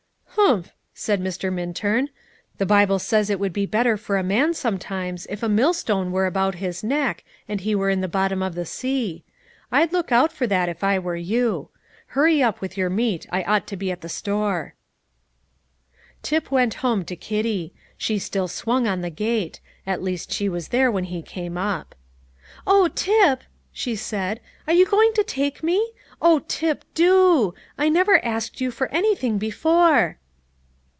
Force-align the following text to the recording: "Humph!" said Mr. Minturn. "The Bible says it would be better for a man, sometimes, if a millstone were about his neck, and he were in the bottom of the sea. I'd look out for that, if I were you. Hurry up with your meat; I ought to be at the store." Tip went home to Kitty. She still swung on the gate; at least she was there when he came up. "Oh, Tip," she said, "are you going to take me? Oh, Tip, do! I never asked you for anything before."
"Humph!" 0.35 0.71
said 0.93 1.21
Mr. 1.21 1.51
Minturn. 1.53 2.09
"The 2.57 2.65
Bible 2.65 2.97
says 2.99 3.29
it 3.29 3.39
would 3.39 3.53
be 3.53 3.65
better 3.67 3.95
for 3.97 4.17
a 4.17 4.23
man, 4.23 4.53
sometimes, 4.55 5.27
if 5.29 5.43
a 5.43 5.49
millstone 5.49 6.11
were 6.11 6.25
about 6.25 6.55
his 6.55 6.83
neck, 6.83 7.23
and 7.47 7.61
he 7.61 7.75
were 7.75 7.89
in 7.91 8.01
the 8.01 8.07
bottom 8.07 8.41
of 8.41 8.55
the 8.55 8.65
sea. 8.65 9.23
I'd 9.73 9.91
look 9.93 10.11
out 10.11 10.31
for 10.31 10.47
that, 10.47 10.67
if 10.69 10.83
I 10.85 10.97
were 10.99 11.15
you. 11.17 11.69
Hurry 12.07 12.41
up 12.41 12.59
with 12.59 12.75
your 12.77 12.89
meat; 12.89 13.27
I 13.31 13.43
ought 13.43 13.67
to 13.67 13.77
be 13.77 13.91
at 13.91 14.01
the 14.01 14.09
store." 14.09 14.73
Tip 16.23 16.49
went 16.49 16.75
home 16.75 17.03
to 17.05 17.15
Kitty. 17.15 17.73
She 17.97 18.17
still 18.17 18.47
swung 18.47 18.87
on 18.87 19.01
the 19.01 19.09
gate; 19.11 19.59
at 19.85 20.01
least 20.01 20.31
she 20.31 20.49
was 20.49 20.69
there 20.69 20.89
when 20.89 21.05
he 21.05 21.21
came 21.21 21.55
up. 21.57 21.93
"Oh, 22.65 22.87
Tip," 22.87 23.43
she 23.71 23.95
said, 23.95 24.39
"are 24.65 24.73
you 24.73 24.85
going 24.87 25.13
to 25.13 25.23
take 25.23 25.61
me? 25.61 25.91
Oh, 26.21 26.39
Tip, 26.47 26.83
do! 26.95 27.53
I 27.77 27.89
never 27.89 28.23
asked 28.25 28.59
you 28.59 28.71
for 28.71 28.87
anything 28.93 29.37
before." 29.37 30.17